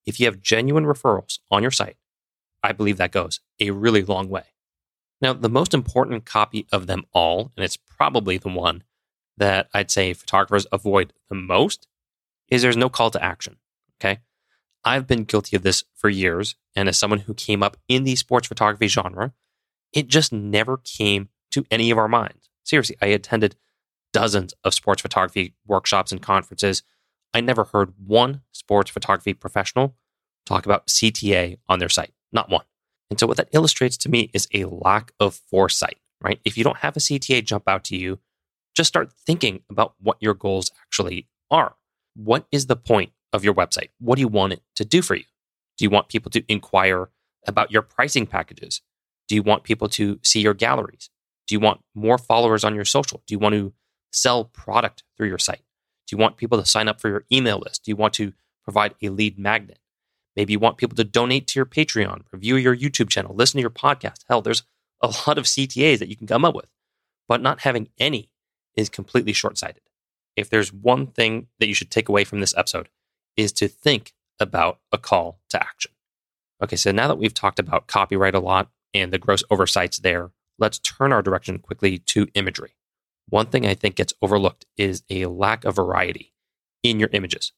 If 0.04 0.20
you 0.20 0.26
have 0.26 0.40
genuine 0.40 0.84
referrals 0.84 1.38
on 1.50 1.62
your 1.62 1.70
site, 1.70 1.96
I 2.62 2.72
believe 2.72 2.98
that 2.98 3.12
goes 3.12 3.40
a 3.58 3.70
really 3.70 4.02
long 4.02 4.28
way. 4.28 4.44
Now, 5.20 5.32
the 5.32 5.48
most 5.48 5.72
important 5.72 6.26
copy 6.26 6.66
of 6.70 6.86
them 6.86 7.06
all, 7.12 7.52
and 7.56 7.64
it's 7.64 7.78
probably 7.78 8.36
the 8.36 8.50
one 8.50 8.84
that 9.38 9.68
I'd 9.72 9.90
say 9.90 10.12
photographers 10.12 10.66
avoid 10.70 11.12
the 11.28 11.34
most, 11.34 11.88
is 12.48 12.62
there's 12.62 12.76
no 12.76 12.90
call 12.90 13.10
to 13.10 13.24
action. 13.24 13.56
Okay. 14.00 14.20
I've 14.84 15.06
been 15.06 15.24
guilty 15.24 15.56
of 15.56 15.62
this 15.62 15.84
for 15.94 16.08
years. 16.08 16.54
And 16.74 16.88
as 16.88 16.98
someone 16.98 17.20
who 17.20 17.34
came 17.34 17.62
up 17.62 17.76
in 17.88 18.04
the 18.04 18.16
sports 18.16 18.46
photography 18.46 18.86
genre, 18.86 19.32
it 19.92 20.08
just 20.08 20.32
never 20.32 20.76
came 20.78 21.28
to 21.50 21.64
any 21.70 21.90
of 21.90 21.98
our 21.98 22.08
minds. 22.08 22.50
Seriously, 22.64 22.96
I 23.00 23.06
attended 23.06 23.56
dozens 24.12 24.54
of 24.64 24.74
sports 24.74 25.02
photography 25.02 25.54
workshops 25.66 26.12
and 26.12 26.22
conferences. 26.22 26.82
I 27.34 27.40
never 27.40 27.64
heard 27.64 27.94
one 28.04 28.42
sports 28.52 28.90
photography 28.90 29.34
professional 29.34 29.96
talk 30.44 30.64
about 30.64 30.86
CTA 30.86 31.58
on 31.68 31.78
their 31.78 31.88
site, 31.88 32.12
not 32.32 32.50
one. 32.50 32.64
And 33.10 33.18
so, 33.18 33.26
what 33.26 33.36
that 33.36 33.48
illustrates 33.52 33.96
to 33.98 34.08
me 34.08 34.30
is 34.32 34.48
a 34.52 34.64
lack 34.64 35.12
of 35.20 35.34
foresight, 35.34 35.98
right? 36.20 36.40
If 36.44 36.56
you 36.56 36.64
don't 36.64 36.78
have 36.78 36.96
a 36.96 37.00
CTA 37.00 37.44
jump 37.44 37.68
out 37.68 37.84
to 37.84 37.96
you, 37.96 38.18
just 38.74 38.88
start 38.88 39.12
thinking 39.12 39.62
about 39.70 39.94
what 40.00 40.16
your 40.20 40.34
goals 40.34 40.70
actually 40.82 41.28
are. 41.50 41.76
What 42.14 42.46
is 42.50 42.66
the 42.66 42.76
point 42.76 43.12
of 43.36 43.44
your 43.44 43.54
website? 43.54 43.90
What 44.00 44.16
do 44.16 44.20
you 44.20 44.28
want 44.28 44.54
it 44.54 44.62
to 44.74 44.84
do 44.84 45.02
for 45.02 45.14
you? 45.14 45.24
Do 45.78 45.84
you 45.84 45.90
want 45.90 46.08
people 46.08 46.30
to 46.32 46.44
inquire 46.48 47.10
about 47.46 47.70
your 47.70 47.82
pricing 47.82 48.26
packages? 48.26 48.80
Do 49.28 49.34
you 49.34 49.42
want 49.42 49.62
people 49.64 49.88
to 49.90 50.18
see 50.22 50.40
your 50.40 50.54
galleries? 50.54 51.10
Do 51.46 51.54
you 51.54 51.60
want 51.60 51.80
more 51.94 52.18
followers 52.18 52.64
on 52.64 52.74
your 52.74 52.84
social? 52.84 53.22
Do 53.26 53.34
you 53.34 53.38
want 53.38 53.54
to 53.54 53.72
sell 54.12 54.44
product 54.44 55.04
through 55.16 55.28
your 55.28 55.38
site? 55.38 55.62
Do 56.06 56.16
you 56.16 56.18
want 56.18 56.36
people 56.36 56.58
to 56.58 56.66
sign 56.66 56.88
up 56.88 57.00
for 57.00 57.08
your 57.08 57.24
email 57.32 57.58
list? 57.58 57.84
Do 57.84 57.90
you 57.90 57.96
want 57.96 58.14
to 58.14 58.32
provide 58.64 58.94
a 59.02 59.08
lead 59.10 59.38
magnet? 59.38 59.78
Maybe 60.34 60.52
you 60.52 60.58
want 60.58 60.76
people 60.76 60.96
to 60.96 61.04
donate 61.04 61.46
to 61.48 61.58
your 61.58 61.66
Patreon, 61.66 62.22
review 62.30 62.56
your 62.56 62.76
YouTube 62.76 63.08
channel, 63.08 63.34
listen 63.34 63.58
to 63.58 63.62
your 63.62 63.70
podcast. 63.70 64.18
Hell, 64.28 64.42
there's 64.42 64.64
a 65.00 65.06
lot 65.06 65.38
of 65.38 65.44
CTAs 65.44 65.98
that 65.98 66.08
you 66.08 66.16
can 66.16 66.26
come 66.26 66.44
up 66.44 66.54
with, 66.54 66.66
but 67.26 67.40
not 67.40 67.60
having 67.60 67.88
any 67.98 68.30
is 68.76 68.88
completely 68.88 69.32
short 69.32 69.56
sighted. 69.56 69.82
If 70.36 70.50
there's 70.50 70.72
one 70.72 71.06
thing 71.06 71.48
that 71.58 71.68
you 71.68 71.74
should 71.74 71.90
take 71.90 72.08
away 72.08 72.24
from 72.24 72.40
this 72.40 72.54
episode, 72.56 72.90
is 73.36 73.52
to 73.52 73.68
think 73.68 74.12
about 74.40 74.80
a 74.92 74.98
call 74.98 75.40
to 75.50 75.62
action. 75.62 75.92
Okay, 76.62 76.76
so 76.76 76.90
now 76.90 77.08
that 77.08 77.18
we've 77.18 77.34
talked 77.34 77.58
about 77.58 77.86
copyright 77.86 78.34
a 78.34 78.40
lot 78.40 78.70
and 78.94 79.12
the 79.12 79.18
gross 79.18 79.42
oversights 79.50 79.98
there, 79.98 80.30
let's 80.58 80.78
turn 80.78 81.12
our 81.12 81.22
direction 81.22 81.58
quickly 81.58 81.98
to 81.98 82.26
imagery. 82.34 82.76
One 83.28 83.46
thing 83.46 83.66
I 83.66 83.74
think 83.74 83.96
gets 83.96 84.14
overlooked 84.22 84.64
is 84.76 85.02
a 85.10 85.26
lack 85.26 85.64
of 85.64 85.76
variety 85.76 86.32
in 86.82 87.00
your 87.00 87.10
images. 87.12 87.52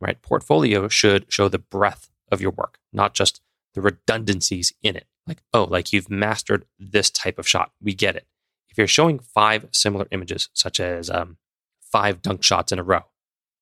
Right? 0.00 0.20
Portfolio 0.22 0.88
should 0.88 1.30
show 1.30 1.48
the 1.48 1.58
breadth 1.58 2.10
of 2.32 2.40
your 2.40 2.52
work, 2.52 2.78
not 2.92 3.12
just 3.12 3.40
the 3.74 3.82
redundancies 3.82 4.72
in 4.82 4.96
it. 4.96 5.06
Like, 5.26 5.42
oh, 5.52 5.64
like 5.64 5.92
you've 5.92 6.10
mastered 6.10 6.64
this 6.78 7.10
type 7.10 7.38
of 7.38 7.46
shot. 7.46 7.72
We 7.82 7.92
get 7.92 8.16
it. 8.16 8.26
If 8.70 8.78
you're 8.78 8.86
showing 8.86 9.18
five 9.18 9.68
similar 9.72 10.06
images, 10.10 10.48
such 10.54 10.80
as 10.80 11.10
um, 11.10 11.36
five 11.80 12.22
dunk 12.22 12.42
shots 12.42 12.72
in 12.72 12.78
a 12.78 12.82
row, 12.82 13.04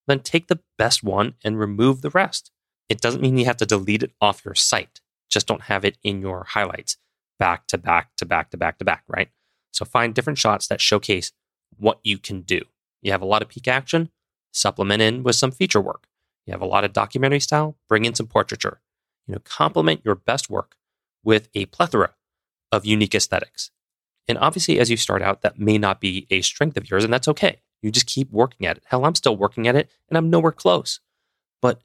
then 0.09 0.21
take 0.21 0.49
the 0.49 0.61
best 0.77 1.03
one 1.03 1.35
and 1.45 1.59
remove 1.59 2.03
the 2.03 2.11
rest. 2.11 2.50
It 2.88 3.00
doesn't 3.00 3.21
mean 3.21 3.37
you 3.37 3.45
have 3.45 3.57
to 3.59 3.67
delete 3.67 4.03
it 4.03 4.12
off 4.21 4.45
your 4.45 4.55
site. 4.55 5.00
Just 5.31 5.47
don't 5.47 5.62
have 5.62 5.85
it 5.85 5.99
in 6.03 6.21
your 6.21 6.45
highlights 6.45 6.97
back 7.38 7.67
to 7.69 7.79
back 7.79 8.11
to 8.17 8.27
back 8.27 8.50
to 8.50 8.57
back 8.57 8.79
to 8.79 8.85
back, 8.85 9.05
right? 9.07 9.29
So 9.73 9.85
find 9.85 10.15
different 10.15 10.38
shots 10.38 10.67
that 10.69 10.81
showcase 10.81 11.33
what 11.77 12.00
you 12.03 12.19
can 12.19 12.43
do. 12.43 12.62
You 13.03 13.12
have 13.12 13.23
a 13.23 13.27
lot 13.27 13.43
of 13.43 13.49
peak 13.49 13.69
action, 13.69 14.11
supplement 14.53 15.03
in 15.03 15.23
with 15.23 15.37
some 15.37 15.53
feature 15.53 15.81
work. 15.81 16.09
You 16.47 16.53
have 16.53 16.62
a 16.62 16.67
lot 16.67 16.85
of 16.85 16.93
documentary 16.93 17.41
style, 17.41 17.77
bring 17.88 18.05
in 18.05 18.15
some 18.15 18.27
portraiture. 18.27 18.81
You 19.27 19.35
know, 19.35 19.41
complement 19.45 20.00
your 20.05 20.15
best 20.15 20.49
work 20.49 20.77
with 21.23 21.49
a 21.55 21.67
plethora 21.67 22.15
of 22.73 22.87
unique 22.87 23.15
aesthetics. 23.15 23.71
And 24.27 24.38
obviously, 24.38 24.79
as 24.79 24.91
you 24.91 24.97
start 24.97 25.23
out, 25.23 25.43
that 25.43 25.59
may 25.59 25.79
not 25.79 26.00
be 26.00 26.27
a 26.31 26.41
strength 26.41 26.77
of 26.77 26.91
yours, 26.91 27.05
and 27.05 27.12
that's 27.12 27.29
okay. 27.29 27.61
You 27.83 27.91
just 27.91 28.07
keep 28.07 28.31
working 28.31 28.67
at 28.67 28.77
it. 28.77 28.85
Hell, 28.87 29.05
I'm 29.05 29.15
still 29.15 29.37
working 29.37 29.69
at 29.69 29.77
it, 29.77 29.91
and 30.09 30.19
I'm 30.19 30.31
nowhere 30.31 30.53
close. 30.53 31.01
But 31.63 31.83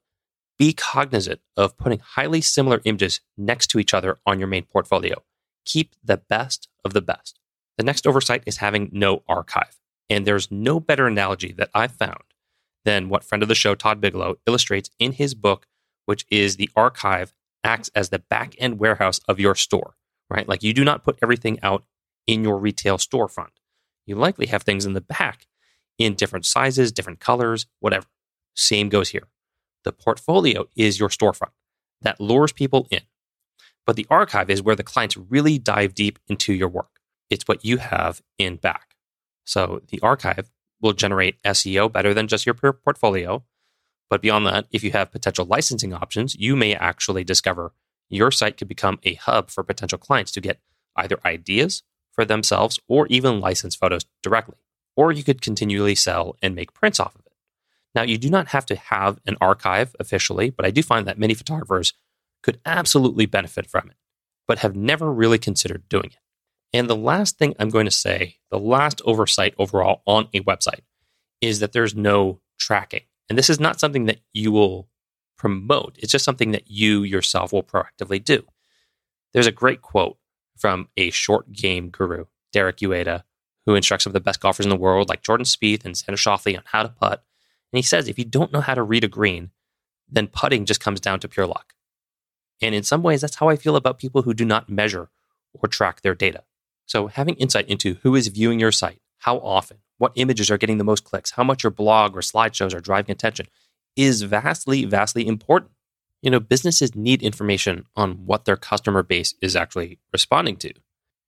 be 0.57 0.73
cognizant 0.73 1.41
of 1.57 1.77
putting 1.77 1.99
highly 1.99 2.41
similar 2.41 2.81
images 2.85 3.21
next 3.37 3.67
to 3.67 3.79
each 3.79 3.93
other 3.93 4.19
on 4.25 4.39
your 4.39 4.47
main 4.47 4.63
portfolio. 4.63 5.23
Keep 5.65 5.95
the 6.03 6.17
best 6.17 6.67
of 6.83 6.93
the 6.93 7.01
best. 7.01 7.39
The 7.77 7.83
next 7.83 8.05
oversight 8.05 8.43
is 8.45 8.57
having 8.57 8.89
no 8.91 9.23
archive. 9.27 9.79
And 10.09 10.25
there's 10.25 10.51
no 10.51 10.79
better 10.79 11.07
analogy 11.07 11.53
that 11.53 11.69
I've 11.73 11.93
found 11.93 12.23
than 12.85 13.09
what 13.09 13.23
friend 13.23 13.41
of 13.41 13.49
the 13.49 13.55
show, 13.55 13.73
Todd 13.73 14.01
Bigelow, 14.01 14.35
illustrates 14.45 14.89
in 14.99 15.13
his 15.13 15.33
book, 15.33 15.67
which 16.05 16.25
is 16.29 16.57
the 16.57 16.69
archive 16.75 17.33
acts 17.63 17.89
as 17.95 18.09
the 18.09 18.19
back 18.19 18.55
end 18.57 18.79
warehouse 18.79 19.19
of 19.27 19.39
your 19.39 19.55
store, 19.55 19.95
right? 20.29 20.47
Like 20.47 20.63
you 20.63 20.73
do 20.73 20.83
not 20.83 21.03
put 21.03 21.17
everything 21.21 21.59
out 21.63 21.85
in 22.27 22.43
your 22.43 22.57
retail 22.57 22.97
storefront. 22.97 23.51
You 24.05 24.15
likely 24.15 24.47
have 24.47 24.63
things 24.63 24.85
in 24.85 24.93
the 24.93 25.01
back 25.01 25.47
in 25.97 26.15
different 26.15 26.45
sizes, 26.45 26.91
different 26.91 27.19
colors, 27.19 27.65
whatever. 27.79 28.07
Same 28.55 28.89
goes 28.89 29.09
here. 29.09 29.27
The 29.83 29.91
portfolio 29.91 30.65
is 30.75 30.99
your 30.99 31.09
storefront 31.09 31.51
that 32.01 32.19
lures 32.19 32.51
people 32.51 32.87
in. 32.91 33.01
But 33.85 33.95
the 33.95 34.07
archive 34.09 34.49
is 34.49 34.61
where 34.61 34.75
the 34.75 34.83
clients 34.83 35.17
really 35.17 35.57
dive 35.57 35.93
deep 35.93 36.19
into 36.27 36.53
your 36.53 36.69
work. 36.69 36.99
It's 37.29 37.47
what 37.47 37.65
you 37.65 37.77
have 37.77 38.21
in 38.37 38.57
back. 38.57 38.95
So 39.45 39.81
the 39.89 39.99
archive 40.01 40.51
will 40.81 40.93
generate 40.93 41.41
SEO 41.43 41.91
better 41.91 42.13
than 42.13 42.27
just 42.27 42.45
your 42.45 42.53
portfolio. 42.53 43.43
But 44.09 44.21
beyond 44.21 44.45
that, 44.45 44.67
if 44.71 44.83
you 44.83 44.91
have 44.91 45.11
potential 45.11 45.45
licensing 45.45 45.93
options, 45.93 46.35
you 46.35 46.55
may 46.55 46.75
actually 46.75 47.23
discover 47.23 47.73
your 48.09 48.31
site 48.31 48.57
could 48.57 48.67
become 48.67 48.99
a 49.03 49.15
hub 49.15 49.49
for 49.49 49.63
potential 49.63 49.97
clients 49.97 50.31
to 50.33 50.41
get 50.41 50.59
either 50.95 51.19
ideas 51.25 51.83
for 52.11 52.25
themselves 52.25 52.79
or 52.87 53.07
even 53.07 53.39
license 53.39 53.75
photos 53.75 54.05
directly. 54.21 54.57
Or 54.95 55.11
you 55.11 55.23
could 55.23 55.41
continually 55.41 55.95
sell 55.95 56.35
and 56.41 56.55
make 56.55 56.73
prints 56.73 56.99
off 56.99 57.15
of 57.15 57.21
it. 57.25 57.33
Now, 57.95 58.03
you 58.03 58.17
do 58.17 58.29
not 58.29 58.49
have 58.49 58.65
to 58.67 58.75
have 58.75 59.19
an 59.25 59.37
archive 59.39 59.95
officially, 59.99 60.49
but 60.49 60.65
I 60.65 60.71
do 60.71 60.81
find 60.81 61.07
that 61.07 61.19
many 61.19 61.33
photographers 61.33 61.93
could 62.41 62.59
absolutely 62.65 63.25
benefit 63.25 63.69
from 63.69 63.89
it, 63.89 63.95
but 64.47 64.59
have 64.59 64.75
never 64.75 65.11
really 65.11 65.37
considered 65.37 65.87
doing 65.89 66.07
it. 66.07 66.17
And 66.73 66.89
the 66.89 66.95
last 66.95 67.37
thing 67.37 67.55
I'm 67.59 67.69
going 67.69 67.85
to 67.85 67.91
say, 67.91 68.37
the 68.49 68.59
last 68.59 69.01
oversight 69.05 69.53
overall 69.57 70.01
on 70.05 70.27
a 70.33 70.41
website, 70.41 70.81
is 71.39 71.59
that 71.59 71.71
there's 71.71 71.95
no 71.95 72.39
tracking. 72.57 73.03
And 73.29 73.37
this 73.37 73.49
is 73.49 73.59
not 73.59 73.79
something 73.79 74.05
that 74.05 74.21
you 74.33 74.51
will 74.51 74.89
promote, 75.37 75.97
it's 75.99 76.11
just 76.11 76.25
something 76.25 76.51
that 76.51 76.69
you 76.69 77.03
yourself 77.03 77.51
will 77.51 77.63
proactively 77.63 78.23
do. 78.23 78.43
There's 79.33 79.47
a 79.47 79.51
great 79.51 79.81
quote 79.81 80.17
from 80.57 80.87
a 80.95 81.09
short 81.09 81.51
game 81.51 81.89
guru, 81.89 82.25
Derek 82.51 82.77
Uyeda, 82.77 83.23
who 83.65 83.75
instructs 83.75 84.03
some 84.03 84.11
of 84.11 84.13
the 84.13 84.19
best 84.19 84.39
golfers 84.39 84.65
in 84.65 84.69
the 84.69 84.75
world, 84.75 85.09
like 85.09 85.23
Jordan 85.23 85.45
Spieth 85.45 85.85
and 85.85 85.95
Xander 85.95 86.17
Schauffele, 86.17 86.57
on 86.57 86.63
how 86.65 86.83
to 86.83 86.89
putt. 86.89 87.23
And 87.71 87.77
he 87.77 87.81
says, 87.81 88.07
if 88.07 88.19
you 88.19 88.25
don't 88.25 88.51
know 88.51 88.61
how 88.61 88.75
to 88.75 88.83
read 88.83 89.03
a 89.03 89.07
green, 89.07 89.51
then 90.09 90.27
putting 90.27 90.65
just 90.65 90.79
comes 90.79 90.99
down 90.99 91.19
to 91.21 91.27
pure 91.27 91.47
luck. 91.47 91.73
And 92.61 92.75
in 92.75 92.83
some 92.83 93.03
ways, 93.03 93.21
that's 93.21 93.35
how 93.35 93.49
I 93.49 93.55
feel 93.55 93.75
about 93.75 93.99
people 93.99 94.21
who 94.21 94.33
do 94.33 94.45
not 94.45 94.69
measure 94.69 95.09
or 95.53 95.67
track 95.67 96.01
their 96.01 96.15
data. 96.15 96.43
So, 96.85 97.07
having 97.07 97.35
insight 97.35 97.67
into 97.67 97.95
who 98.03 98.15
is 98.15 98.27
viewing 98.27 98.59
your 98.59 98.71
site, 98.71 99.01
how 99.19 99.37
often, 99.37 99.77
what 99.97 100.11
images 100.15 100.51
are 100.51 100.57
getting 100.57 100.77
the 100.77 100.83
most 100.83 101.03
clicks, 101.03 101.31
how 101.31 101.43
much 101.43 101.63
your 101.63 101.71
blog 101.71 102.15
or 102.15 102.21
slideshows 102.21 102.73
are 102.73 102.81
driving 102.81 103.11
attention 103.11 103.47
is 103.95 104.21
vastly, 104.23 104.85
vastly 104.85 105.27
important. 105.27 105.71
You 106.21 106.31
know, 106.31 106.39
businesses 106.39 106.95
need 106.95 107.21
information 107.21 107.85
on 107.95 108.25
what 108.25 108.45
their 108.45 108.57
customer 108.57 109.03
base 109.03 109.33
is 109.41 109.55
actually 109.55 109.99
responding 110.11 110.57
to. 110.57 110.73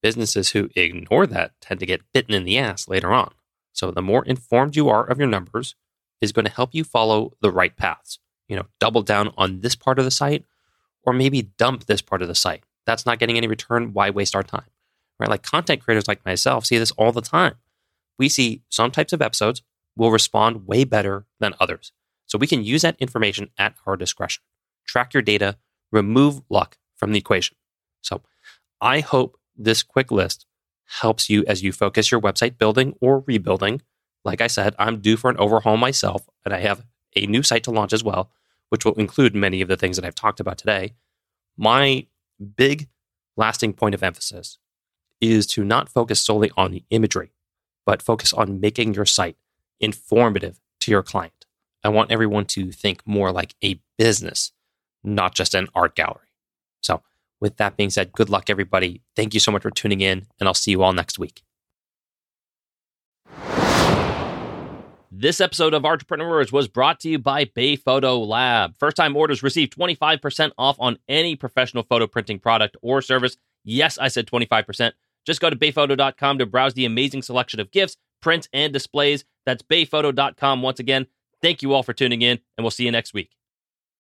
Businesses 0.05 0.49
who 0.51 0.69
ignore 0.75 1.25
that 1.25 1.53
tend 1.61 1.79
to 1.79 1.85
get 1.87 2.11
bitten 2.13 2.35
in 2.35 2.43
the 2.43 2.59
ass 2.59 2.87
later 2.87 3.11
on. 3.11 3.33
So, 3.73 3.89
the 3.89 4.03
more 4.03 4.23
informed 4.23 4.75
you 4.75 4.87
are 4.87 5.03
of 5.03 5.17
your 5.17 5.27
numbers 5.27 5.73
is 6.21 6.31
going 6.31 6.45
to 6.45 6.51
help 6.51 6.75
you 6.75 6.83
follow 6.83 7.33
the 7.41 7.51
right 7.51 7.75
paths. 7.75 8.19
You 8.47 8.55
know, 8.55 8.67
double 8.79 9.01
down 9.01 9.33
on 9.35 9.61
this 9.61 9.75
part 9.75 9.97
of 9.97 10.05
the 10.05 10.11
site 10.11 10.45
or 11.01 11.11
maybe 11.11 11.41
dump 11.57 11.85
this 11.85 12.03
part 12.03 12.21
of 12.21 12.27
the 12.27 12.35
site. 12.35 12.63
That's 12.85 13.07
not 13.07 13.17
getting 13.17 13.35
any 13.35 13.47
return. 13.47 13.93
Why 13.93 14.11
waste 14.11 14.35
our 14.35 14.43
time? 14.43 14.69
right? 15.19 15.29
Like 15.29 15.43
content 15.43 15.81
creators 15.81 16.07
like 16.07 16.25
myself 16.25 16.65
see 16.65 16.77
this 16.77 16.91
all 16.91 17.11
the 17.11 17.21
time. 17.21 17.55
We 18.17 18.29
see 18.29 18.61
some 18.69 18.91
types 18.91 19.13
of 19.13 19.21
episodes 19.21 19.63
will 19.95 20.11
respond 20.11 20.67
way 20.67 20.83
better 20.83 21.25
than 21.39 21.55
others. 21.59 21.91
So 22.25 22.37
we 22.37 22.47
can 22.47 22.63
use 22.63 22.81
that 22.81 22.97
information 22.99 23.49
at 23.57 23.75
our 23.85 23.97
discretion. 23.97 24.43
Track 24.85 25.13
your 25.13 25.23
data, 25.23 25.57
remove 25.91 26.41
luck 26.49 26.77
from 26.95 27.11
the 27.11 27.19
equation. 27.19 27.57
So 28.01 28.21
I 28.81 28.99
hope 28.99 29.37
this 29.55 29.83
quick 29.83 30.11
list 30.11 30.45
helps 31.01 31.29
you 31.29 31.43
as 31.47 31.63
you 31.63 31.71
focus 31.71 32.11
your 32.11 32.21
website 32.21 32.57
building 32.57 32.95
or 33.01 33.23
rebuilding. 33.25 33.81
Like 34.23 34.41
I 34.41 34.47
said, 34.47 34.75
I'm 34.77 35.01
due 35.01 35.17
for 35.17 35.29
an 35.29 35.37
overhaul 35.37 35.77
myself, 35.77 36.27
and 36.43 36.53
I 36.53 36.59
have 36.59 36.85
a 37.15 37.25
new 37.25 37.43
site 37.43 37.63
to 37.63 37.71
launch 37.71 37.93
as 37.93 38.03
well, 38.03 38.31
which 38.69 38.85
will 38.85 38.93
include 38.93 39.35
many 39.35 39.61
of 39.61 39.67
the 39.67 39.77
things 39.77 39.95
that 39.95 40.05
I've 40.05 40.15
talked 40.15 40.39
about 40.39 40.57
today. 40.57 40.93
My 41.57 42.07
big 42.57 42.89
lasting 43.37 43.73
point 43.73 43.95
of 43.95 44.03
emphasis 44.03 44.57
is 45.21 45.47
to 45.47 45.63
not 45.63 45.89
focus 45.89 46.21
solely 46.21 46.51
on 46.57 46.71
the 46.71 46.83
imagery, 46.89 47.31
but 47.85 48.01
focus 48.01 48.33
on 48.33 48.59
making 48.59 48.93
your 48.93 49.05
site 49.05 49.37
informative 49.79 50.59
to 50.81 50.91
your 50.91 51.03
client. 51.03 51.45
I 51.83 51.89
want 51.89 52.11
everyone 52.11 52.45
to 52.47 52.71
think 52.71 53.01
more 53.05 53.31
like 53.31 53.55
a 53.63 53.79
business, 53.97 54.51
not 55.03 55.35
just 55.35 55.53
an 55.53 55.67
art 55.75 55.95
gallery. 55.95 56.27
So, 56.81 57.03
with 57.39 57.57
that 57.57 57.77
being 57.77 57.89
said, 57.89 58.11
good 58.11 58.29
luck, 58.29 58.49
everybody. 58.49 59.01
Thank 59.15 59.33
you 59.33 59.39
so 59.39 59.51
much 59.51 59.61
for 59.61 59.71
tuning 59.71 60.01
in, 60.01 60.25
and 60.39 60.47
I'll 60.47 60.53
see 60.53 60.71
you 60.71 60.83
all 60.83 60.93
next 60.93 61.19
week. 61.19 61.43
This 65.17 65.39
episode 65.39 65.73
of 65.73 65.85
Entrepreneurs 65.85 66.51
was 66.51 66.67
brought 66.67 66.99
to 66.99 67.09
you 67.09 67.17
by 67.17 67.45
Bay 67.45 67.77
Photo 67.77 68.19
Lab. 68.19 68.75
First 68.77 68.97
time 68.97 69.15
orders 69.15 69.41
receive 69.41 69.69
25% 69.69 70.51
off 70.57 70.75
on 70.77 70.97
any 71.07 71.37
professional 71.37 71.83
photo 71.83 72.05
printing 72.05 72.37
product 72.37 72.75
or 72.81 73.01
service. 73.01 73.37
Yes, 73.63 73.97
I 73.97 74.09
said 74.09 74.27
25%. 74.27 74.91
Just 75.25 75.39
go 75.39 75.49
to 75.49 75.55
bayphoto.com 75.55 76.37
to 76.39 76.45
browse 76.45 76.73
the 76.73 76.83
amazing 76.83 77.21
selection 77.21 77.61
of 77.61 77.71
gifts, 77.71 77.95
prints, 78.21 78.49
and 78.51 78.73
displays. 78.73 79.23
That's 79.45 79.63
bayphoto.com 79.63 80.61
once 80.61 80.81
again. 80.81 81.07
Thank 81.41 81.61
you 81.61 81.73
all 81.73 81.83
for 81.83 81.93
tuning 81.93 82.21
in, 82.21 82.39
and 82.57 82.63
we'll 82.65 82.71
see 82.71 82.85
you 82.85 82.91
next 82.91 83.13
week. 83.13 83.31